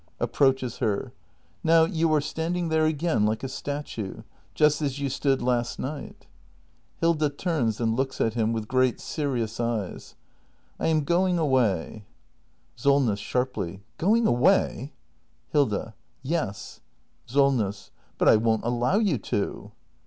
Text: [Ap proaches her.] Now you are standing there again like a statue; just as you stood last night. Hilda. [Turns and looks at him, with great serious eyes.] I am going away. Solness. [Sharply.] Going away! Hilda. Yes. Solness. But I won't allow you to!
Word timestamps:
[Ap 0.19 0.33
proaches 0.33 0.79
her.] 0.79 1.13
Now 1.63 1.85
you 1.85 2.11
are 2.11 2.21
standing 2.21 2.69
there 2.69 2.85
again 2.87 3.23
like 3.23 3.43
a 3.43 3.47
statue; 3.47 4.23
just 4.55 4.81
as 4.81 4.97
you 4.97 5.09
stood 5.11 5.43
last 5.43 5.77
night. 5.77 6.25
Hilda. 7.01 7.29
[Turns 7.29 7.79
and 7.79 7.95
looks 7.95 8.19
at 8.19 8.33
him, 8.33 8.51
with 8.51 8.67
great 8.67 8.99
serious 8.99 9.59
eyes.] 9.59 10.15
I 10.79 10.87
am 10.87 11.03
going 11.03 11.37
away. 11.37 12.05
Solness. 12.75 13.19
[Sharply.] 13.19 13.83
Going 13.99 14.25
away! 14.25 14.91
Hilda. 15.51 15.93
Yes. 16.23 16.81
Solness. 17.27 17.91
But 18.17 18.27
I 18.27 18.37
won't 18.37 18.63
allow 18.65 18.97
you 18.97 19.19
to! 19.19 19.71